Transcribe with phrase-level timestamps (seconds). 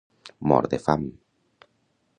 [0.51, 1.05] Mort de fam